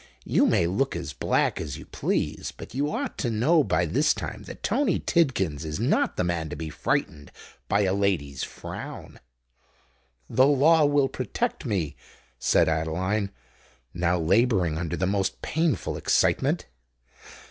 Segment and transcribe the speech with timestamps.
[0.25, 4.15] You may look as black as you please: but you ought to know by this
[4.15, 7.31] time that Tony Tidkins is not the man to be frightened
[7.67, 9.19] by a lady's frown."
[10.27, 11.95] "The law will protect me,"
[12.39, 13.29] said Adeline,
[13.93, 16.65] now labouring under the most painful excitement.